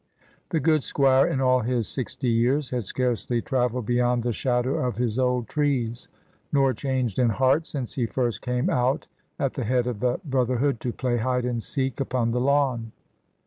[0.49, 4.97] The good squire in all his sixty years had scarcely travelled beyond the shadow of
[4.97, 6.07] his old trees,
[6.51, 9.05] nor changed in heart since he first came out
[9.37, 12.93] at the head of the brother hood, to play hide and seek upon the lawn.